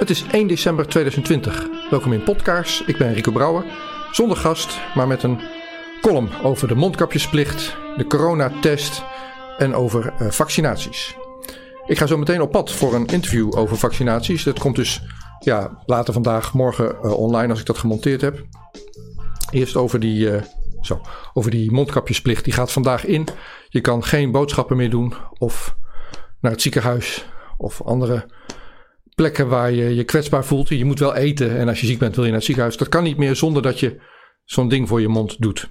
Het 0.00 0.10
is 0.10 0.24
1 0.30 0.46
december 0.46 0.88
2020. 0.88 1.68
Welkom 1.90 2.12
in 2.12 2.22
Podkaars. 2.22 2.82
Ik 2.86 2.96
ben 2.96 3.12
Rico 3.12 3.32
Brouwer. 3.32 3.64
Zonder 4.12 4.36
gast, 4.36 4.78
maar 4.94 5.06
met 5.06 5.22
een 5.22 5.40
column 6.00 6.28
over 6.42 6.68
de 6.68 6.74
mondkapjesplicht, 6.74 7.76
de 7.96 8.06
coronatest 8.06 9.02
en 9.58 9.74
over 9.74 10.12
uh, 10.20 10.30
vaccinaties. 10.30 11.16
Ik 11.86 11.98
ga 11.98 12.06
zo 12.06 12.18
meteen 12.18 12.40
op 12.40 12.50
pad 12.50 12.72
voor 12.72 12.94
een 12.94 13.06
interview 13.06 13.58
over 13.58 13.76
vaccinaties. 13.76 14.44
Dat 14.44 14.58
komt 14.58 14.76
dus 14.76 15.02
ja, 15.40 15.82
later 15.86 16.12
vandaag, 16.12 16.54
morgen 16.54 16.96
uh, 17.04 17.12
online 17.12 17.50
als 17.50 17.60
ik 17.60 17.66
dat 17.66 17.78
gemonteerd 17.78 18.20
heb. 18.20 18.44
Eerst 19.50 19.76
over 19.76 20.00
die, 20.00 20.30
uh, 20.30 20.42
zo, 20.80 21.00
over 21.34 21.50
die 21.50 21.72
mondkapjesplicht. 21.72 22.44
Die 22.44 22.52
gaat 22.52 22.72
vandaag 22.72 23.04
in. 23.04 23.26
Je 23.68 23.80
kan 23.80 24.04
geen 24.04 24.30
boodschappen 24.30 24.76
meer 24.76 24.90
doen 24.90 25.14
of 25.38 25.76
naar 26.40 26.52
het 26.52 26.62
ziekenhuis 26.62 27.28
of 27.56 27.82
andere 27.82 28.26
plekken 29.14 29.48
waar 29.48 29.72
je 29.72 29.94
je 29.94 30.04
kwetsbaar 30.04 30.44
voelt. 30.44 30.68
Je 30.68 30.84
moet 30.84 30.98
wel 30.98 31.14
eten 31.14 31.58
en 31.58 31.68
als 31.68 31.80
je 31.80 31.86
ziek 31.86 31.98
bent 31.98 32.14
wil 32.14 32.24
je 32.24 32.30
naar 32.30 32.38
het 32.38 32.46
ziekenhuis. 32.46 32.76
Dat 32.76 32.88
kan 32.88 33.02
niet 33.02 33.16
meer 33.16 33.36
zonder 33.36 33.62
dat 33.62 33.80
je 33.80 34.00
zo'n 34.44 34.68
ding 34.68 34.88
voor 34.88 35.00
je 35.00 35.08
mond 35.08 35.40
doet. 35.40 35.70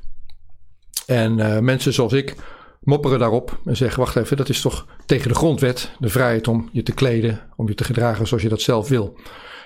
En 1.05 1.37
uh, 1.37 1.59
mensen 1.59 1.93
zoals 1.93 2.13
ik 2.13 2.35
mopperen 2.81 3.19
daarop 3.19 3.59
en 3.65 3.77
zeggen: 3.77 3.99
wacht 3.99 4.15
even, 4.15 4.37
dat 4.37 4.49
is 4.49 4.61
toch 4.61 4.87
tegen 5.05 5.27
de 5.27 5.35
grondwet, 5.35 5.91
de 5.99 6.09
vrijheid 6.09 6.47
om 6.47 6.69
je 6.71 6.83
te 6.83 6.93
kleden, 6.93 7.49
om 7.55 7.67
je 7.67 7.75
te 7.75 7.83
gedragen 7.83 8.27
zoals 8.27 8.43
je 8.43 8.49
dat 8.49 8.61
zelf 8.61 8.87
wil. 8.87 9.19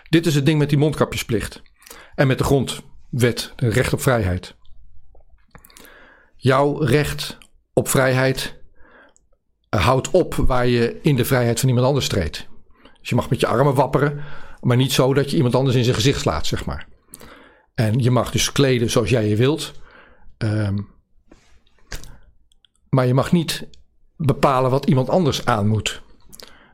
Dit 0.10 0.26
is 0.26 0.36
het 0.36 0.46
ding 0.46 0.60
met 0.60 0.70
die 0.70 0.78
mondkapjesplicht 0.78 1.62
en 2.16 2.28
met 2.28 2.38
de 2.38 2.44
grondwet, 2.44 3.54
de 3.56 3.70
recht 3.70 3.94
op 3.94 4.02
vrijheid. 4.02 4.56
Jouw 6.36 6.78
recht 6.78 7.38
op 7.74 7.88
vrijheid 7.88 8.62
houdt 9.70 10.12
op 10.12 10.34
waar 10.34 10.68
je 10.68 11.00
in 11.02 11.16
de 11.16 11.26
vrijheid 11.26 11.60
van 11.60 11.70
iemand 11.70 11.88
anders 11.88 12.08
treedt. 12.08 12.48
Dus 13.04 13.12
je 13.12 13.16
mag 13.16 13.30
met 13.30 13.40
je 13.40 13.48
armen 13.48 13.74
wapperen, 13.74 14.24
maar 14.62 14.78
niet 14.78 14.92
zo 14.92 15.14
dat 15.14 15.32
je 15.32 15.36
iemand 15.36 15.56
anders 15.56 15.76
in 15.76 15.84
zijn 15.84 15.96
gezicht 15.96 16.22
slaat, 16.22 16.46
zeg 16.46 16.66
maar. 16.66 16.88
En 17.76 18.00
je 18.00 18.12
mag 18.12 18.32
dus 18.32 18.52
kleden 18.52 18.90
zoals 18.90 19.10
jij 19.10 19.28
je 19.28 19.36
wilt. 19.36 19.74
Um, 20.38 20.88
maar 22.90 23.08
je 23.08 23.14
mag 23.14 23.32
niet 23.32 23.68
bepalen 24.18 24.72
wat 24.72 24.86
iemand 24.86 25.10
anders 25.10 25.46
aan 25.46 25.68
moet. 25.68 26.02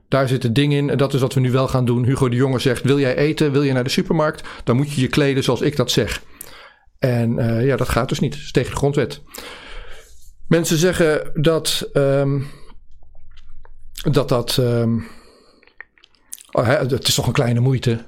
Daar 0.07 0.27
zit 0.27 0.43
het 0.43 0.55
ding 0.55 0.73
in 0.73 0.89
en 0.89 0.97
dat 0.97 1.13
is 1.13 1.21
wat 1.21 1.33
we 1.33 1.39
nu 1.39 1.51
wel 1.51 1.67
gaan 1.67 1.85
doen. 1.85 2.05
Hugo 2.05 2.29
de 2.29 2.35
Jonge 2.35 2.59
zegt: 2.59 2.83
Wil 2.83 2.99
jij 2.99 3.15
eten? 3.15 3.51
Wil 3.51 3.61
je 3.61 3.73
naar 3.73 3.83
de 3.83 3.89
supermarkt? 3.89 4.47
Dan 4.63 4.75
moet 4.75 4.91
je 4.91 5.01
je 5.01 5.07
kleden 5.07 5.43
zoals 5.43 5.61
ik 5.61 5.75
dat 5.75 5.91
zeg. 5.91 6.23
En 6.99 7.39
uh, 7.39 7.65
ja, 7.65 7.75
dat 7.75 7.89
gaat 7.89 8.09
dus 8.09 8.19
niet. 8.19 8.31
Dat 8.31 8.41
is 8.41 8.51
tegen 8.51 8.71
de 8.71 8.77
grondwet. 8.77 9.21
Mensen 10.47 10.77
zeggen 10.77 11.31
dat. 11.33 11.89
Um, 11.93 12.47
dat 14.11 14.29
dat. 14.29 14.57
Um, 14.57 15.07
oh, 16.51 16.67
het 16.67 17.07
is 17.07 17.15
toch 17.15 17.27
een 17.27 17.33
kleine 17.33 17.59
moeite. 17.59 18.05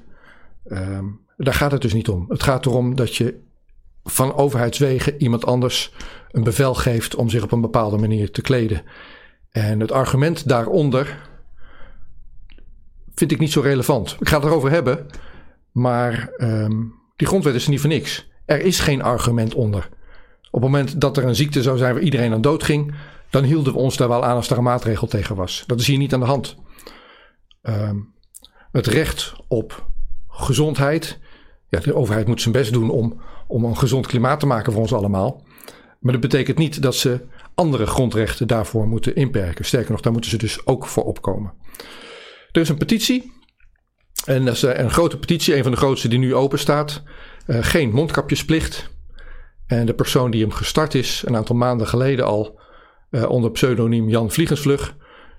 Um, 0.64 1.20
daar 1.36 1.54
gaat 1.54 1.72
het 1.72 1.82
dus 1.82 1.92
niet 1.92 2.08
om. 2.08 2.24
Het 2.28 2.42
gaat 2.42 2.66
erom 2.66 2.94
dat 2.94 3.16
je 3.16 3.40
van 4.04 4.34
overheidswegen 4.34 5.22
iemand 5.22 5.46
anders 5.46 5.92
een 6.30 6.44
bevel 6.44 6.74
geeft 6.74 7.14
om 7.14 7.28
zich 7.28 7.42
op 7.42 7.52
een 7.52 7.60
bepaalde 7.60 7.96
manier 7.96 8.30
te 8.30 8.40
kleden. 8.40 8.82
En 9.50 9.80
het 9.80 9.92
argument 9.92 10.48
daaronder 10.48 11.30
vind 13.14 13.32
ik 13.32 13.38
niet 13.38 13.52
zo 13.52 13.60
relevant. 13.60 14.16
Ik 14.20 14.28
ga 14.28 14.36
het 14.36 14.44
erover 14.44 14.70
hebben, 14.70 15.06
maar 15.72 16.32
um, 16.38 16.94
die 17.16 17.26
grondwet 17.26 17.54
is 17.54 17.64
er 17.64 17.70
niet 17.70 17.80
voor 17.80 17.88
niks. 17.88 18.30
Er 18.44 18.60
is 18.60 18.80
geen 18.80 19.02
argument 19.02 19.54
onder. 19.54 19.88
Op 20.50 20.62
het 20.62 20.70
moment 20.70 21.00
dat 21.00 21.16
er 21.16 21.24
een 21.24 21.34
ziekte 21.34 21.62
zou 21.62 21.78
zijn 21.78 21.94
waar 21.94 22.02
iedereen 22.02 22.32
aan 22.32 22.40
dood 22.40 22.62
ging, 22.62 22.94
dan 23.30 23.44
hielden 23.44 23.72
we 23.72 23.78
ons 23.78 23.96
daar 23.96 24.08
wel 24.08 24.24
aan 24.24 24.36
als 24.36 24.50
er 24.50 24.56
een 24.56 24.62
maatregel 24.62 25.06
tegen 25.06 25.36
was. 25.36 25.64
Dat 25.66 25.80
is 25.80 25.86
hier 25.86 25.98
niet 25.98 26.14
aan 26.14 26.20
de 26.20 26.26
hand. 26.26 26.56
Um, 27.62 28.14
het 28.72 28.86
recht 28.86 29.32
op 29.48 29.86
gezondheid. 30.28 31.18
Ja, 31.68 31.80
de 31.80 31.94
overheid 31.94 32.26
moet 32.26 32.40
zijn 32.40 32.54
best 32.54 32.72
doen 32.72 32.90
om, 32.90 33.20
om 33.46 33.64
een 33.64 33.76
gezond 33.76 34.06
klimaat 34.06 34.40
te 34.40 34.46
maken 34.46 34.72
voor 34.72 34.80
ons 34.80 34.92
allemaal. 34.92 35.42
Maar 36.00 36.12
dat 36.12 36.20
betekent 36.20 36.58
niet 36.58 36.82
dat 36.82 36.94
ze 36.94 37.20
andere 37.54 37.86
grondrechten 37.86 38.46
daarvoor 38.46 38.88
moeten 38.88 39.14
inperken. 39.14 39.64
Sterker 39.64 39.90
nog, 39.90 40.00
daar 40.00 40.12
moeten 40.12 40.30
ze 40.30 40.36
dus 40.36 40.66
ook 40.66 40.86
voor 40.86 41.04
opkomen. 41.04 41.52
Er 42.52 42.60
is 42.60 42.68
een 42.68 42.78
petitie. 42.78 43.32
En 44.24 44.44
dat 44.44 44.54
is 44.54 44.62
een 44.62 44.90
grote 44.90 45.18
petitie, 45.18 45.56
een 45.56 45.62
van 45.62 45.72
de 45.72 45.78
grootste 45.78 46.08
die 46.08 46.18
nu 46.18 46.34
open 46.34 46.58
staat. 46.58 47.02
Uh, 47.46 47.58
geen 47.60 47.92
mondkapjesplicht. 47.92 48.90
En 49.66 49.86
de 49.86 49.94
persoon 49.94 50.30
die 50.30 50.40
hem 50.40 50.50
gestart 50.50 50.94
is, 50.94 51.22
een 51.26 51.36
aantal 51.36 51.56
maanden 51.56 51.86
geleden 51.86 52.24
al, 52.24 52.60
uh, 53.10 53.30
onder 53.30 53.50
pseudoniem 53.50 54.08
Jan 54.08 54.30
Vliegensvlug, 54.30 54.96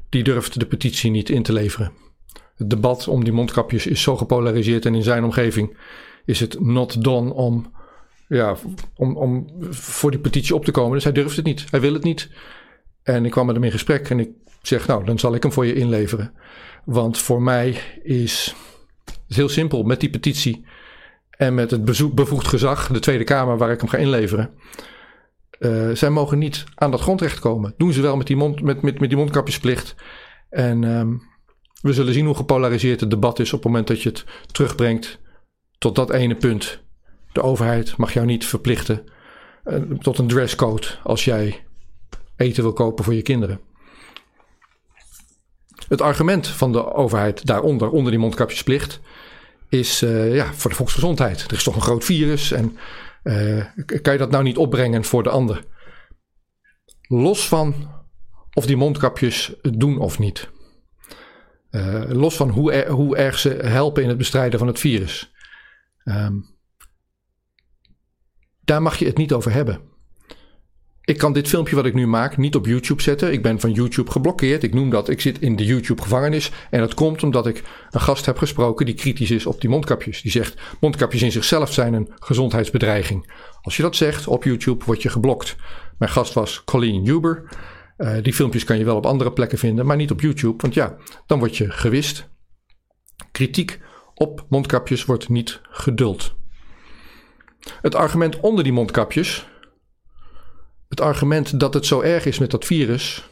die 0.10 0.24
durft 0.24 0.60
de 0.60 0.66
petitie 0.66 1.12
niet 1.12 1.30
in 1.30 1.44
te 1.44 1.54
leveren. 1.54 2.03
Het 2.64 2.72
debat 2.72 3.08
om 3.08 3.24
die 3.24 3.34
mondkapjes 3.34 3.88
is 3.88 4.02
zo 4.02 4.18
gepolariseerd 4.18 4.86
en 4.86 4.96
in 4.96 5.04
zijn 5.04 5.24
omgeving 5.24 5.78
is 6.26 6.40
het 6.40 6.60
not 6.60 7.04
done 7.04 7.34
om 7.34 7.72
ja, 8.28 8.56
om, 8.96 9.18
om 9.18 9.48
voor 9.70 10.12
die 10.12 10.20
petitie 10.20 10.56
op 10.56 10.66
te 10.66 10.72
komen. 10.72 10.94
Dus 10.94 11.04
hij 11.04 11.14
durft 11.14 11.36
het 11.36 11.46
niet. 11.46 11.66
Hij 11.70 11.82
wil 11.82 11.94
het 11.94 12.04
niet. 12.04 12.30
En 13.04 13.26
ik 13.26 13.32
kwam 13.32 13.46
met 13.46 13.56
hem 13.56 13.64
in 13.64 13.72
gesprek 13.72 14.10
en 14.10 14.20
ik 14.20 14.30
zeg, 14.62 14.88
nou, 14.88 15.06
dan 15.06 15.20
zal 15.20 15.36
ik 15.36 15.44
hem 15.44 15.52
voor 15.52 15.66
je 15.66 15.74
inleveren. 15.74 16.34
Want 16.86 17.18
voor 17.18 17.42
mij 17.42 17.78
is 18.04 18.56
het 19.28 19.38
heel 19.38 19.50
simpel 19.50 19.84
met 19.84 20.00
die 20.00 20.10
petitie 20.10 20.66
en 21.30 21.54
met 21.54 21.72
het 21.72 21.86
bevoegd 22.16 22.48
gezag, 22.48 22.88
de 22.88 23.00
Tweede 23.00 23.24
Kamer, 23.24 23.58
waar 23.58 23.72
ik 23.72 23.80
hem 23.80 23.90
ga 23.90 23.98
inleveren. 23.98 24.50
Uh, 25.60 25.90
zij 25.92 26.10
mogen 26.10 26.38
niet 26.38 26.64
aan 26.76 26.92
dat 26.92 27.02
grondrecht 27.02 27.40
komen. 27.40 27.74
Doen 27.78 27.94
ze 27.94 28.02
wel 28.02 28.18
met 28.18 28.28
die, 28.28 28.38
met, 28.38 28.82
met, 28.82 29.00
met 29.00 29.10
die 29.10 29.18
mondkapjesplicht. 29.18 29.96
En 30.50 30.84
um, 30.84 31.22
we 31.84 31.94
zullen 31.94 32.14
zien 32.14 32.26
hoe 32.26 32.36
gepolariseerd 32.36 33.00
het 33.00 33.10
debat 33.10 33.40
is 33.40 33.54
op 33.54 33.64
het 33.64 33.68
moment 33.68 33.88
dat 33.88 34.02
je 34.02 34.10
het 34.10 34.26
terugbrengt 34.52 35.20
tot 35.78 35.96
dat 35.96 36.12
ene 36.12 36.36
punt 36.36 36.82
de 37.32 37.42
overheid 37.42 37.98
mag 37.98 38.14
jou 38.14 38.26
niet 38.26 38.46
verplichten 38.46 39.04
uh, 39.66 39.82
tot 40.00 40.18
een 40.18 40.28
dresscode 40.28 40.88
als 41.04 41.26
jij 41.26 41.64
eten 42.36 42.64
wil 42.64 42.74
kopen 42.74 43.04
voor 43.04 43.14
je 43.14 43.22
kinderen. 43.22 43.60
Het 45.88 46.02
argument 46.02 46.48
van 46.48 46.72
de 46.72 46.94
overheid 46.94 47.46
daaronder, 47.46 47.90
onder 47.90 48.12
die 48.12 48.20
mondkapjesplicht, 48.20 49.00
is 49.70 50.02
uh, 50.02 50.36
ja, 50.36 50.54
voor 50.54 50.70
de 50.70 50.76
volksgezondheid. 50.76 51.44
Er 51.44 51.54
is 51.54 51.64
toch 51.64 51.76
een 51.76 51.82
groot 51.82 52.04
virus 52.04 52.52
en 52.52 52.78
uh, 53.24 53.66
kan 54.02 54.14
je 54.14 54.20
dat 54.20 54.32
nou 54.32 54.44
niet 54.44 54.58
opbrengen 54.58 55.04
voor 55.04 55.24
de 55.24 55.30
ander? 55.30 55.64
Los 57.02 57.48
van 57.48 57.92
of 58.54 58.66
die 58.66 58.78
mondkapjes 58.78 59.54
het 59.62 59.80
doen 59.80 59.98
of 60.00 60.20
niet. 60.20 60.52
Uh, 61.76 62.04
los 62.08 62.36
van 62.36 62.50
hoe, 62.50 62.86
hoe 62.90 63.18
erg 63.18 63.40
ze 63.40 63.50
helpen 63.50 64.04
in 64.04 64.10
het 64.10 64.18
bestrijden 64.18 64.60
van 64.60 64.68
het 64.68 64.80
virus. 64.80 65.34
Um, 66.06 66.46
daar 68.62 68.82
mag 68.82 68.98
je 68.98 69.06
het 69.06 69.18
niet 69.18 69.34
over 69.34 69.52
hebben. 69.52 69.92
Ik 71.06 71.18
kan 71.18 71.34
dit 71.34 71.48
filmpje 71.48 71.76
wat 71.76 71.86
ik 71.86 71.94
nu 71.94 72.08
maak 72.08 72.38
niet 72.38 72.56
op 72.56 72.66
YouTube 72.66 73.02
zetten. 73.02 73.32
Ik 73.32 73.42
ben 73.42 73.60
van 73.60 73.72
YouTube 73.72 74.12
geblokkeerd. 74.12 74.64
Ik 74.64 74.74
noem 74.74 74.90
dat, 74.90 75.10
ik 75.10 75.22
zit 75.22 75.40
in 75.40 75.56
de 75.56 75.66
YouTube-gevangenis. 75.66 76.52
En 76.70 76.80
dat 76.80 76.94
komt 76.94 77.24
omdat 77.24 77.48
ik 77.48 77.64
een 77.90 78.02
gast 78.02 78.26
heb 78.26 78.38
gesproken 78.38 78.86
die 78.86 78.96
kritisch 78.96 79.32
is 79.32 79.46
op 79.46 79.62
die 79.62 79.70
mondkapjes. 79.70 80.22
Die 80.22 80.32
zegt, 80.32 80.62
mondkapjes 80.80 81.22
in 81.22 81.32
zichzelf 81.32 81.74
zijn 81.74 81.94
een 81.94 82.12
gezondheidsbedreiging. 82.20 83.32
Als 83.62 83.78
je 83.78 83.84
dat 83.84 83.96
zegt 83.96 84.28
op 84.28 84.44
YouTube, 84.44 84.86
word 84.86 85.02
je 85.02 85.10
geblokt. 85.10 85.56
Mijn 85.98 86.12
gast 86.12 86.34
was 86.34 86.64
Colleen 86.64 87.06
Huber. 87.06 87.50
Uh, 87.98 88.18
die 88.22 88.34
filmpjes 88.34 88.64
kan 88.64 88.78
je 88.78 88.86
wel 88.86 88.96
op 88.96 89.06
andere 89.06 89.34
plekken 89.34 89.58
vinden, 89.58 89.86
maar 89.86 89.96
niet 89.96 90.12
op 90.12 90.22
YouTube. 90.22 90.62
Want 90.62 90.74
ja, 90.74 90.98
dan 91.26 91.40
word 91.40 91.58
je 91.58 91.72
gewist. 91.72 92.30
Kritiek 93.32 93.80
op 94.14 94.46
mondkapjes 94.50 95.06
wordt 95.06 95.30
niet 95.30 95.62
geduld. 95.64 96.36
Het 97.82 97.96
argument 97.96 98.40
onder 98.40 98.64
die 98.64 98.74
mondkapjes, 98.74 99.48
het 100.90 101.02
argument 101.02 101.60
dat 101.60 101.74
het 101.74 101.86
zo 101.86 102.02
erg 102.02 102.26
is 102.26 102.40
met 102.40 102.52
dat 102.52 102.66
virus, 102.66 103.30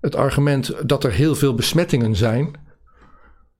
het 0.00 0.14
argument 0.14 0.88
dat 0.88 1.04
er 1.04 1.12
heel 1.12 1.34
veel 1.34 1.54
besmettingen 1.54 2.16
zijn, 2.16 2.64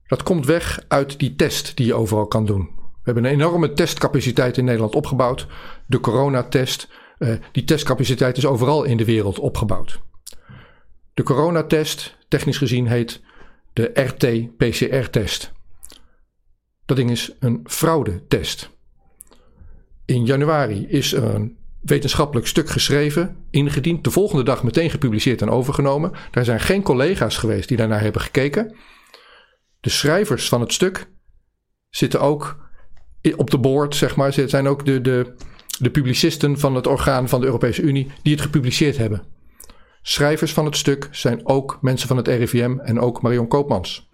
dat 0.07 0.23
komt 0.23 0.45
weg 0.45 0.83
uit 0.87 1.19
die 1.19 1.35
test 1.35 1.77
die 1.77 1.85
je 1.85 1.93
overal 1.93 2.27
kan 2.27 2.45
doen. 2.45 2.69
We 2.75 3.13
hebben 3.13 3.25
een 3.25 3.39
enorme 3.39 3.73
testcapaciteit 3.73 4.57
in 4.57 4.65
Nederland 4.65 4.95
opgebouwd, 4.95 5.47
de 5.87 5.99
coronatest. 5.99 6.89
Uh, 7.19 7.35
die 7.51 7.63
testcapaciteit 7.63 8.37
is 8.37 8.45
overal 8.45 8.83
in 8.83 8.97
de 8.97 9.05
wereld 9.05 9.39
opgebouwd. 9.39 9.99
De 11.13 11.23
coronatest, 11.23 12.17
technisch 12.27 12.57
gezien, 12.57 12.87
heet 12.87 13.21
de 13.73 13.91
RT-PCR-test. 13.93 15.51
Dat 16.85 16.97
ding 16.97 17.11
is 17.11 17.35
een 17.39 17.61
fraudetest. 17.65 18.69
In 20.05 20.25
januari 20.25 20.87
is 20.87 21.11
een 21.11 21.57
wetenschappelijk 21.81 22.47
stuk 22.47 22.69
geschreven, 22.69 23.45
ingediend, 23.49 24.03
de 24.03 24.11
volgende 24.11 24.43
dag 24.43 24.63
meteen 24.63 24.89
gepubliceerd 24.89 25.41
en 25.41 25.49
overgenomen. 25.49 26.11
Daar 26.31 26.45
zijn 26.45 26.59
geen 26.59 26.81
collega's 26.81 27.37
geweest 27.37 27.67
die 27.67 27.77
daarnaar 27.77 28.01
hebben 28.01 28.21
gekeken. 28.21 28.75
De 29.79 29.89
schrijvers 29.89 30.49
van 30.49 30.61
het 30.61 30.73
stuk 30.73 31.09
zitten 31.89 32.21
ook 32.21 32.69
op 33.35 33.49
de 33.49 33.59
board, 33.59 33.95
zeg 33.95 34.15
maar. 34.15 34.33
Ze 34.33 34.47
zijn 34.47 34.67
ook 34.67 34.85
de, 34.85 35.01
de, 35.01 35.35
de 35.77 35.89
publicisten 35.89 36.59
van 36.59 36.75
het 36.75 36.87
orgaan 36.87 37.29
van 37.29 37.39
de 37.39 37.45
Europese 37.45 37.81
Unie 37.81 38.11
die 38.21 38.33
het 38.33 38.41
gepubliceerd 38.41 38.97
hebben. 38.97 39.23
Schrijvers 40.01 40.53
van 40.53 40.65
het 40.65 40.77
stuk 40.77 41.07
zijn 41.11 41.47
ook 41.47 41.77
mensen 41.81 42.07
van 42.07 42.17
het 42.17 42.27
RIVM 42.27 42.77
en 42.79 42.99
ook 42.99 43.21
Marion 43.21 43.47
Koopmans. 43.47 44.09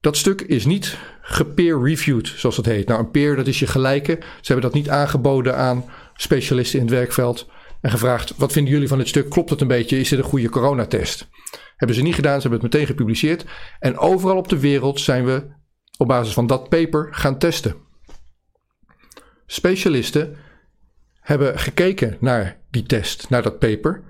Dat 0.00 0.16
stuk 0.16 0.40
is 0.40 0.64
niet 0.64 0.98
gepeer-reviewed, 1.20 2.32
zoals 2.36 2.56
het 2.56 2.66
heet. 2.66 2.88
Nou, 2.88 3.00
een 3.00 3.10
peer, 3.10 3.36
dat 3.36 3.46
is 3.46 3.58
je 3.58 3.66
gelijke. 3.66 4.18
Ze 4.20 4.52
hebben 4.52 4.70
dat 4.70 4.80
niet 4.80 4.88
aangeboden 4.88 5.56
aan 5.56 5.84
specialisten 6.14 6.78
in 6.78 6.84
het 6.84 6.94
werkveld. 6.94 7.50
En 7.80 7.90
gevraagd, 7.90 8.34
wat 8.36 8.52
vinden 8.52 8.72
jullie 8.72 8.88
van 8.88 8.98
dit 8.98 9.08
stuk? 9.08 9.28
Klopt 9.28 9.50
het 9.50 9.60
een 9.60 9.66
beetje? 9.66 9.98
Is 9.98 10.08
dit 10.08 10.18
een 10.18 10.24
goede 10.24 10.48
coronatest? 10.48 11.28
Hebben 11.76 11.96
ze 11.96 12.02
niet 12.02 12.14
gedaan, 12.14 12.40
ze 12.40 12.48
hebben 12.48 12.60
het 12.60 12.72
meteen 12.72 12.86
gepubliceerd. 12.86 13.44
En 13.78 13.98
overal 13.98 14.36
op 14.36 14.48
de 14.48 14.58
wereld 14.58 15.00
zijn 15.00 15.24
we 15.24 15.46
op 15.98 16.06
basis 16.06 16.34
van 16.34 16.46
dat 16.46 16.68
paper 16.68 17.08
gaan 17.10 17.38
testen. 17.38 17.74
Specialisten 19.52 20.36
hebben 21.20 21.58
gekeken 21.58 22.16
naar 22.20 22.58
die 22.70 22.82
test, 22.82 23.30
naar 23.30 23.42
dat 23.42 23.58
paper. 23.58 24.02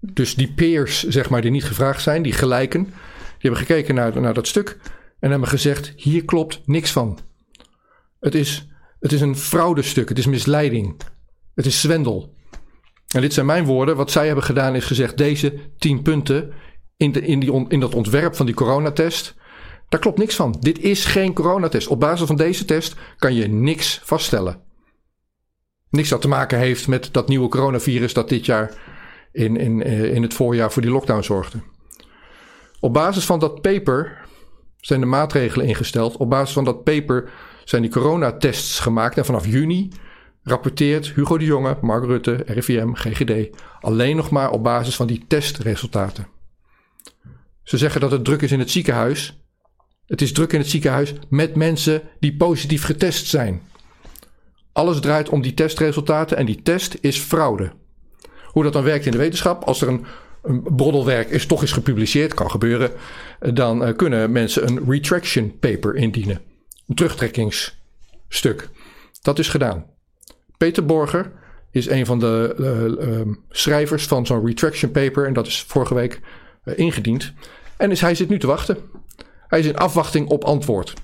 Dus 0.00 0.34
die 0.34 0.52
peers, 0.52 1.02
zeg 1.02 1.30
maar, 1.30 1.42
die 1.42 1.50
niet 1.50 1.64
gevraagd 1.64 2.02
zijn, 2.02 2.22
die 2.22 2.32
gelijken, 2.32 2.84
die 2.84 2.92
hebben 3.38 3.60
gekeken 3.60 3.94
naar, 3.94 4.20
naar 4.20 4.34
dat 4.34 4.46
stuk 4.46 4.78
en 5.20 5.30
hebben 5.30 5.48
gezegd: 5.48 5.92
hier 5.96 6.24
klopt 6.24 6.60
niks 6.64 6.92
van. 6.92 7.18
Het 8.20 8.34
is, 8.34 8.68
het 9.00 9.12
is 9.12 9.20
een 9.20 9.36
fraudestuk, 9.36 10.08
het 10.08 10.18
is 10.18 10.26
misleiding, 10.26 11.00
het 11.54 11.66
is 11.66 11.80
zwendel. 11.80 12.34
En 13.14 13.20
dit 13.20 13.32
zijn 13.32 13.46
mijn 13.46 13.64
woorden. 13.64 13.96
Wat 13.96 14.10
zij 14.10 14.26
hebben 14.26 14.44
gedaan 14.44 14.74
is 14.74 14.84
gezegd: 14.84 15.16
deze 15.16 15.54
tien 15.78 16.02
punten 16.02 16.52
in, 16.96 17.12
in, 17.12 17.40
die, 17.40 17.68
in 17.68 17.80
dat 17.80 17.94
ontwerp 17.94 18.34
van 18.36 18.46
die 18.46 18.54
coronatest, 18.54 19.34
daar 19.90 20.00
klopt 20.00 20.18
niks 20.18 20.34
van. 20.34 20.56
Dit 20.60 20.78
is 20.78 21.04
geen 21.04 21.32
coronatest. 21.32 21.88
Op 21.88 22.00
basis 22.00 22.26
van 22.26 22.36
deze 22.36 22.64
test 22.64 22.94
kan 23.16 23.34
je 23.34 23.48
niks 23.48 24.00
vaststellen. 24.02 24.60
Niks 25.88 26.08
dat 26.08 26.20
te 26.20 26.28
maken 26.28 26.58
heeft 26.58 26.88
met 26.88 27.08
dat 27.12 27.28
nieuwe 27.28 27.48
coronavirus 27.48 28.12
dat 28.12 28.28
dit 28.28 28.46
jaar 28.46 28.74
in, 29.32 29.56
in, 29.56 29.82
eh, 29.82 30.14
in 30.14 30.22
het 30.22 30.34
voorjaar 30.34 30.72
voor 30.72 30.82
die 30.82 30.90
lockdown 30.90 31.22
zorgde. 31.22 31.58
Op 32.80 32.92
basis 32.92 33.24
van 33.24 33.38
dat 33.38 33.60
paper 33.60 34.18
zijn 34.80 35.00
de 35.00 35.06
maatregelen 35.06 35.66
ingesteld. 35.66 36.16
Op 36.16 36.30
basis 36.30 36.54
van 36.54 36.64
dat 36.64 36.84
paper 36.84 37.30
zijn 37.64 37.82
die 37.82 37.90
coronatests 37.90 38.78
gemaakt. 38.78 39.16
En 39.16 39.24
vanaf 39.24 39.46
juni 39.46 39.88
rapporteert 40.42 41.12
Hugo 41.14 41.38
de 41.38 41.44
Jonge, 41.44 41.78
Mark 41.80 42.04
Rutte, 42.04 42.42
RIVM, 42.46 42.92
GGD 42.92 43.56
alleen 43.80 44.16
nog 44.16 44.30
maar 44.30 44.50
op 44.50 44.62
basis 44.62 44.96
van 44.96 45.06
die 45.06 45.24
testresultaten. 45.28 46.26
Ze 47.62 47.78
zeggen 47.78 48.00
dat 48.00 48.10
het 48.10 48.24
druk 48.24 48.42
is 48.42 48.52
in 48.52 48.58
het 48.58 48.70
ziekenhuis. 48.70 49.39
Het 50.10 50.22
is 50.22 50.32
druk 50.32 50.52
in 50.52 50.58
het 50.58 50.68
ziekenhuis 50.68 51.14
met 51.28 51.54
mensen 51.54 52.02
die 52.20 52.36
positief 52.36 52.84
getest 52.84 53.26
zijn. 53.26 53.62
Alles 54.72 55.00
draait 55.00 55.28
om 55.28 55.42
die 55.42 55.54
testresultaten 55.54 56.36
en 56.36 56.46
die 56.46 56.62
test 56.62 56.96
is 57.00 57.18
fraude. 57.18 57.72
Hoe 58.44 58.62
dat 58.62 58.72
dan 58.72 58.82
werkt 58.82 59.06
in 59.06 59.12
de 59.12 59.18
wetenschap, 59.18 59.64
als 59.64 59.82
er 59.82 59.88
een, 59.88 60.04
een 60.42 60.62
broddelwerk 60.62 61.28
is 61.28 61.46
toch 61.46 61.62
is 61.62 61.72
gepubliceerd, 61.72 62.34
kan 62.34 62.50
gebeuren, 62.50 62.90
dan 63.52 63.88
uh, 63.88 63.96
kunnen 63.96 64.32
mensen 64.32 64.66
een 64.66 64.84
retraction 64.88 65.58
paper 65.58 65.96
indienen. 65.96 66.40
Een 66.88 66.94
terugtrekkingsstuk. 66.94 68.68
Dat 69.22 69.38
is 69.38 69.48
gedaan. 69.48 69.86
Peter 70.56 70.86
Borger 70.86 71.32
is 71.70 71.88
een 71.88 72.06
van 72.06 72.18
de 72.18 72.54
uh, 72.58 73.08
uh, 73.08 73.34
schrijvers 73.50 74.06
van 74.06 74.26
zo'n 74.26 74.46
retraction 74.46 74.90
paper 74.90 75.26
en 75.26 75.32
dat 75.32 75.46
is 75.46 75.62
vorige 75.62 75.94
week 75.94 76.20
ingediend. 76.64 77.32
En 77.76 77.90
is, 77.90 78.00
hij 78.00 78.14
zit 78.14 78.28
nu 78.28 78.38
te 78.38 78.46
wachten. 78.46 78.76
Hij 79.50 79.58
is 79.58 79.66
in 79.66 79.76
afwachting 79.76 80.28
op 80.28 80.44
antwoord. 80.44 80.94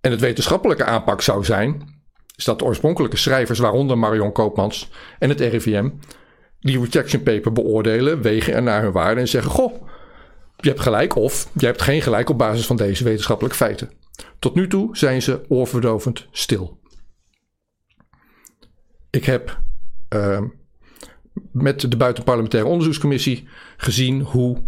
En 0.00 0.10
het 0.10 0.20
wetenschappelijke 0.20 0.84
aanpak 0.84 1.22
zou 1.22 1.44
zijn 1.44 1.98
is 2.36 2.44
dat 2.44 2.58
de 2.58 2.64
oorspronkelijke 2.64 3.16
schrijvers, 3.16 3.58
waaronder 3.58 3.98
Marion 3.98 4.32
Koopmans 4.32 4.90
en 5.18 5.28
het 5.28 5.40
RIVM, 5.40 5.90
die 6.60 6.80
retraction 6.80 7.22
paper 7.22 7.52
beoordelen, 7.52 8.22
wegen 8.22 8.54
er 8.54 8.62
naar 8.62 8.82
hun 8.82 8.92
waarde 8.92 9.20
en 9.20 9.28
zeggen: 9.28 9.50
Goh, 9.50 9.88
je 10.56 10.68
hebt 10.68 10.80
gelijk 10.80 11.16
of 11.16 11.50
je 11.58 11.66
hebt 11.66 11.82
geen 11.82 12.02
gelijk 12.02 12.28
op 12.28 12.38
basis 12.38 12.66
van 12.66 12.76
deze 12.76 13.04
wetenschappelijke 13.04 13.56
feiten. 13.56 13.90
Tot 14.38 14.54
nu 14.54 14.68
toe 14.68 14.96
zijn 14.96 15.22
ze 15.22 15.44
oorverdovend 15.48 16.26
stil. 16.30 16.80
Ik 19.10 19.24
heb 19.24 19.60
uh, 20.14 20.42
met 21.52 21.90
de 21.90 21.96
Buitenparlementaire 21.96 22.68
Onderzoekscommissie 22.68 23.48
gezien 23.76 24.20
hoe 24.20 24.62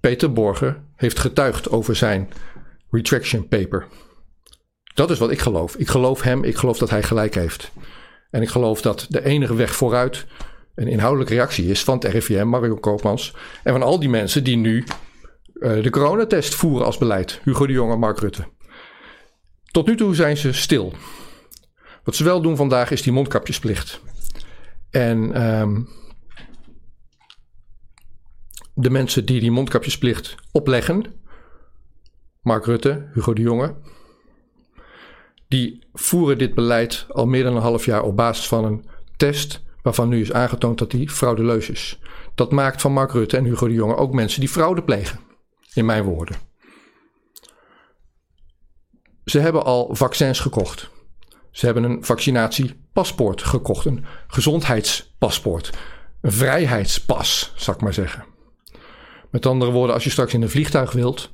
Peter 0.00 0.32
Borger 0.32 0.82
heeft 0.96 1.18
getuigd 1.18 1.70
over 1.70 1.96
zijn 1.96 2.28
retraction 2.90 3.48
paper. 3.48 3.86
Dat 4.94 5.10
is 5.10 5.18
wat 5.18 5.30
ik 5.30 5.40
geloof. 5.40 5.76
Ik 5.76 5.88
geloof 5.88 6.22
hem, 6.22 6.44
ik 6.44 6.56
geloof 6.56 6.78
dat 6.78 6.90
hij 6.90 7.02
gelijk 7.02 7.34
heeft. 7.34 7.70
En 8.30 8.42
ik 8.42 8.48
geloof 8.48 8.82
dat 8.82 9.06
de 9.08 9.24
enige 9.24 9.54
weg 9.54 9.74
vooruit 9.74 10.26
een 10.74 10.88
inhoudelijke 10.88 11.34
reactie 11.34 11.66
is 11.66 11.84
van 11.84 11.94
het 11.94 12.04
RIVM, 12.04 12.46
Mario 12.46 12.76
Koopmans. 12.76 13.34
En 13.62 13.72
van 13.72 13.82
al 13.82 13.98
die 13.98 14.08
mensen 14.08 14.44
die 14.44 14.56
nu 14.56 14.84
uh, 15.54 15.82
de 15.82 15.90
coronatest 15.90 16.54
voeren 16.54 16.86
als 16.86 16.98
beleid. 16.98 17.40
Hugo 17.44 17.66
de 17.66 17.72
Jonge, 17.72 17.96
Mark 17.96 18.20
Rutte. 18.20 18.44
Tot 19.70 19.86
nu 19.86 19.96
toe 19.96 20.14
zijn 20.14 20.36
ze 20.36 20.52
stil. 20.52 20.92
Wat 22.04 22.14
ze 22.14 22.24
wel 22.24 22.40
doen 22.40 22.56
vandaag 22.56 22.90
is 22.90 23.02
die 23.02 23.12
mondkapjesplicht. 23.12 24.00
En 24.90 25.50
um, 25.60 25.88
de 28.80 28.90
mensen 28.90 29.26
die 29.26 29.40
die 29.40 29.50
mondkapjesplicht 29.50 30.34
opleggen, 30.52 31.04
Mark 32.42 32.64
Rutte, 32.64 33.08
Hugo 33.14 33.32
de 33.32 33.42
Jonge, 33.42 33.74
die 35.48 35.86
voeren 35.92 36.38
dit 36.38 36.54
beleid 36.54 37.06
al 37.08 37.26
meer 37.26 37.42
dan 37.44 37.56
een 37.56 37.62
half 37.62 37.84
jaar 37.84 38.02
op 38.02 38.16
basis 38.16 38.48
van 38.48 38.64
een 38.64 38.84
test 39.16 39.62
waarvan 39.82 40.08
nu 40.08 40.20
is 40.20 40.32
aangetoond 40.32 40.78
dat 40.78 40.90
die 40.90 41.10
fraudeleus 41.10 41.70
is. 41.70 42.00
Dat 42.34 42.52
maakt 42.52 42.80
van 42.80 42.92
Mark 42.92 43.12
Rutte 43.12 43.36
en 43.36 43.44
Hugo 43.44 43.66
de 43.66 43.74
Jonge 43.74 43.96
ook 43.96 44.12
mensen 44.12 44.40
die 44.40 44.48
fraude 44.48 44.82
plegen, 44.82 45.20
in 45.74 45.84
mijn 45.84 46.04
woorden. 46.04 46.36
Ze 49.24 49.38
hebben 49.38 49.64
al 49.64 49.94
vaccins 49.94 50.40
gekocht. 50.40 50.90
Ze 51.50 51.64
hebben 51.64 51.84
een 51.84 52.04
vaccinatiepaspoort 52.04 53.42
gekocht, 53.42 53.84
een 53.84 54.04
gezondheidspaspoort, 54.26 55.70
een 56.20 56.32
vrijheidspas, 56.32 57.52
zal 57.56 57.74
ik 57.74 57.80
maar 57.80 57.94
zeggen. 57.94 58.36
Met 59.30 59.46
andere 59.46 59.70
woorden, 59.70 59.94
als 59.94 60.04
je 60.04 60.10
straks 60.10 60.34
in 60.34 60.42
een 60.42 60.50
vliegtuig 60.50 60.92
wilt, 60.92 61.32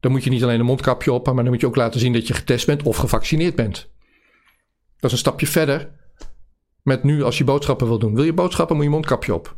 dan 0.00 0.10
moet 0.10 0.24
je 0.24 0.30
niet 0.30 0.42
alleen 0.42 0.60
een 0.60 0.66
mondkapje 0.66 1.12
op, 1.12 1.26
maar 1.26 1.34
dan 1.34 1.52
moet 1.52 1.60
je 1.60 1.66
ook 1.66 1.76
laten 1.76 2.00
zien 2.00 2.12
dat 2.12 2.26
je 2.26 2.34
getest 2.34 2.66
bent 2.66 2.82
of 2.82 2.96
gevaccineerd 2.96 3.54
bent. 3.54 3.90
Dat 4.96 5.10
is 5.10 5.12
een 5.12 5.18
stapje 5.18 5.46
verder 5.46 5.90
met 6.82 7.02
nu 7.02 7.22
als 7.22 7.38
je 7.38 7.44
boodschappen 7.44 7.86
wil 7.86 7.98
doen. 7.98 8.14
Wil 8.14 8.24
je 8.24 8.32
boodschappen, 8.32 8.76
moet 8.76 8.84
je 8.84 8.90
mondkapje 8.90 9.34
op. 9.34 9.56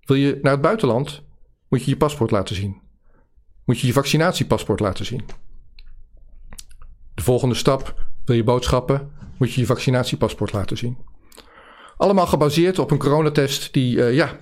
Wil 0.00 0.16
je 0.16 0.38
naar 0.42 0.52
het 0.52 0.60
buitenland, 0.60 1.22
moet 1.68 1.84
je 1.84 1.90
je 1.90 1.96
paspoort 1.96 2.30
laten 2.30 2.56
zien. 2.56 2.80
Moet 3.64 3.80
je 3.80 3.86
je 3.86 3.92
vaccinatiepaspoort 3.92 4.80
laten 4.80 5.04
zien. 5.04 5.24
De 7.14 7.22
volgende 7.22 7.54
stap, 7.54 8.04
wil 8.24 8.36
je 8.36 8.44
boodschappen, 8.44 9.12
moet 9.38 9.52
je 9.52 9.60
je 9.60 9.66
vaccinatiepaspoort 9.66 10.52
laten 10.52 10.76
zien. 10.76 10.98
Allemaal 11.96 12.26
gebaseerd 12.26 12.78
op 12.78 12.90
een 12.90 12.98
coronatest 12.98 13.72
die, 13.72 13.96
uh, 13.96 14.14
ja, 14.14 14.36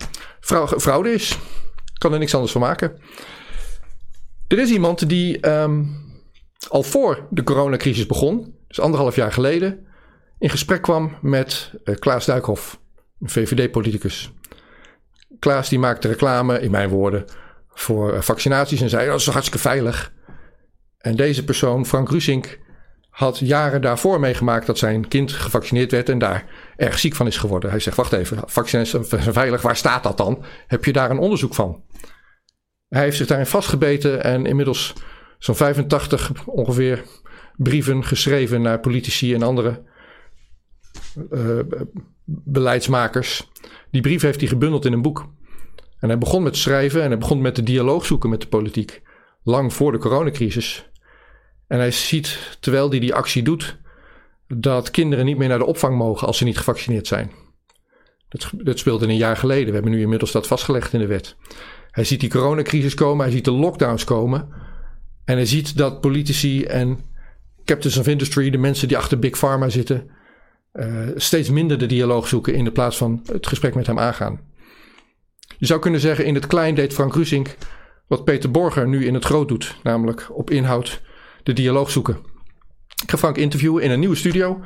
fraude 0.77 1.13
is. 1.13 1.37
Kan 1.97 2.13
er 2.13 2.19
niks 2.19 2.33
anders 2.33 2.51
van 2.51 2.61
maken. 2.61 2.97
Er 4.47 4.59
is 4.59 4.69
iemand 4.69 5.09
die 5.09 5.49
um, 5.49 6.05
al 6.69 6.83
voor 6.83 7.27
de 7.29 7.43
coronacrisis 7.43 8.05
begon, 8.05 8.55
dus 8.67 8.79
anderhalf 8.79 9.15
jaar 9.15 9.31
geleden, 9.31 9.87
in 10.39 10.49
gesprek 10.49 10.81
kwam 10.81 11.17
met 11.21 11.71
uh, 11.83 11.95
Klaas 11.95 12.25
Duikhoff, 12.25 12.79
een 13.19 13.29
VVD-politicus. 13.29 14.31
Klaas 15.39 15.69
die 15.69 15.79
maakte 15.79 16.07
reclame, 16.07 16.59
in 16.59 16.71
mijn 16.71 16.89
woorden, 16.89 17.25
voor 17.69 18.13
uh, 18.13 18.21
vaccinaties 18.21 18.81
en 18.81 18.89
zei 18.89 19.07
dat 19.07 19.19
is 19.19 19.25
hartstikke 19.25 19.59
veilig. 19.59 20.13
En 20.97 21.15
deze 21.15 21.43
persoon, 21.43 21.85
Frank 21.85 22.09
Rusink, 22.09 22.59
had 23.09 23.37
jaren 23.37 23.81
daarvoor 23.81 24.19
meegemaakt 24.19 24.65
dat 24.65 24.77
zijn 24.77 25.07
kind 25.07 25.31
gevaccineerd 25.31 25.91
werd 25.91 26.09
en 26.09 26.19
daar 26.19 26.45
erg 26.77 26.99
ziek 26.99 27.15
van 27.15 27.27
is 27.27 27.37
geworden. 27.37 27.69
Hij 27.69 27.79
zegt, 27.79 27.97
wacht 27.97 28.13
even, 28.13 28.37
vaccins 28.45 28.89
zijn 28.89 29.33
veilig, 29.33 29.61
waar 29.61 29.75
staat 29.75 30.03
dat 30.03 30.17
dan? 30.17 30.43
Heb 30.67 30.85
je 30.85 30.93
daar 30.93 31.09
een 31.09 31.19
onderzoek 31.19 31.53
van? 31.53 31.83
Hij 32.89 33.03
heeft 33.03 33.17
zich 33.17 33.27
daarin 33.27 33.45
vastgebeten 33.45 34.23
en 34.23 34.45
inmiddels 34.45 34.93
zo'n 35.39 35.55
85 35.55 36.31
ongeveer 36.45 37.03
brieven 37.55 38.03
geschreven 38.03 38.61
naar 38.61 38.79
politici 38.79 39.33
en 39.33 39.43
andere 39.43 39.83
uh, 41.31 41.59
beleidsmakers. 42.25 43.51
Die 43.91 44.01
brief 44.01 44.21
heeft 44.21 44.39
hij 44.39 44.49
gebundeld 44.49 44.85
in 44.85 44.93
een 44.93 45.01
boek. 45.01 45.29
En 45.99 46.09
hij 46.09 46.17
begon 46.17 46.43
met 46.43 46.57
schrijven 46.57 47.01
en 47.01 47.07
hij 47.07 47.17
begon 47.17 47.41
met 47.41 47.55
de 47.55 47.63
dialoog 47.63 48.05
zoeken 48.05 48.29
met 48.29 48.41
de 48.41 48.47
politiek. 48.47 49.01
Lang 49.43 49.73
voor 49.73 49.91
de 49.91 49.97
coronacrisis. 49.97 50.89
En 51.67 51.77
hij 51.77 51.91
ziet, 51.91 52.57
terwijl 52.59 52.89
hij 52.89 52.99
die 52.99 53.13
actie 53.13 53.43
doet, 53.43 53.77
dat 54.47 54.91
kinderen 54.91 55.25
niet 55.25 55.37
meer 55.37 55.47
naar 55.47 55.57
de 55.57 55.65
opvang 55.65 55.97
mogen 55.97 56.27
als 56.27 56.37
ze 56.37 56.43
niet 56.43 56.57
gevaccineerd 56.57 57.07
zijn. 57.07 57.31
Dat, 58.29 58.51
dat 58.53 58.79
speelde 58.79 59.07
een 59.07 59.17
jaar 59.17 59.37
geleden. 59.37 59.67
We 59.67 59.73
hebben 59.73 59.91
nu 59.91 60.01
inmiddels 60.01 60.31
dat 60.31 60.47
vastgelegd 60.47 60.93
in 60.93 60.99
de 60.99 61.07
wet. 61.07 61.35
Hij 61.91 62.03
ziet 62.03 62.19
die 62.19 62.29
coronacrisis 62.29 62.93
komen, 62.93 63.25
hij 63.25 63.33
ziet 63.33 63.45
de 63.45 63.51
lockdowns 63.51 64.03
komen. 64.03 64.49
En 65.25 65.35
hij 65.35 65.45
ziet 65.45 65.77
dat 65.77 66.01
politici 66.01 66.63
en 66.63 66.99
captains 67.65 67.97
of 67.97 68.07
industry, 68.07 68.49
de 68.49 68.57
mensen 68.57 68.87
die 68.87 68.97
achter 68.97 69.19
Big 69.19 69.37
Pharma 69.37 69.69
zitten, 69.69 70.09
uh, 70.73 71.07
steeds 71.15 71.49
minder 71.49 71.77
de 71.77 71.85
dialoog 71.85 72.27
zoeken 72.27 72.53
in 72.53 72.63
de 72.63 72.71
plaats 72.71 72.97
van 72.97 73.21
het 73.31 73.47
gesprek 73.47 73.75
met 73.75 73.87
hem 73.87 73.99
aangaan. 73.99 74.39
Je 75.57 75.65
zou 75.65 75.79
kunnen 75.79 75.99
zeggen, 75.99 76.25
in 76.25 76.35
het 76.35 76.47
klein 76.47 76.75
deed 76.75 76.93
Frank 76.93 77.15
Rusink 77.15 77.57
wat 78.07 78.23
Peter 78.23 78.51
Borger 78.51 78.87
nu 78.87 79.05
in 79.05 79.13
het 79.13 79.25
groot 79.25 79.47
doet, 79.47 79.75
namelijk 79.83 80.27
op 80.31 80.49
inhoud 80.49 81.01
de 81.43 81.53
dialoog 81.53 81.91
zoeken. 81.91 82.17
Ik 83.03 83.11
ga 83.11 83.17
Frank 83.17 83.37
interviewen 83.37 83.83
in 83.83 83.91
een 83.91 83.99
nieuwe 83.99 84.15
studio. 84.15 84.61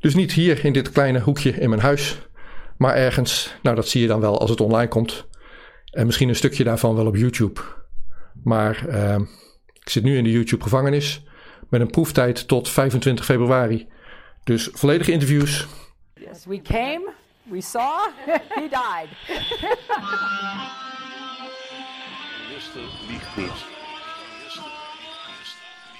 Dus 0.00 0.14
niet 0.14 0.32
hier 0.32 0.64
in 0.64 0.72
dit 0.72 0.92
kleine 0.92 1.20
hoekje 1.20 1.50
in 1.50 1.68
mijn 1.68 1.80
huis, 1.80 2.18
maar 2.76 2.94
ergens, 2.94 3.54
nou 3.62 3.76
dat 3.76 3.88
zie 3.88 4.00
je 4.00 4.06
dan 4.06 4.20
wel 4.20 4.40
als 4.40 4.50
het 4.50 4.60
online 4.60 4.88
komt. 4.88 5.26
En 5.90 6.06
misschien 6.06 6.28
een 6.28 6.36
stukje 6.36 6.64
daarvan 6.64 6.94
wel 6.94 7.06
op 7.06 7.16
YouTube. 7.16 7.60
Maar 8.44 8.84
uh, 8.88 9.18
ik 9.72 9.88
zit 9.88 10.02
nu 10.02 10.16
in 10.16 10.24
de 10.24 10.30
YouTube 10.30 10.62
gevangenis 10.62 11.22
met 11.68 11.80
een 11.80 11.90
proeftijd 11.90 12.48
tot 12.48 12.68
25 12.68 13.24
februari. 13.24 13.88
Dus 14.44 14.68
volledige 14.72 15.12
interviews. 15.12 15.66
Yes, 16.14 16.44
we 16.44 16.62
came, 16.62 17.10
we 17.42 17.60
saw, 17.60 18.08
he 18.58 18.68
died. 18.68 19.08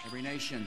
Every 0.06 0.22
nation 0.22 0.66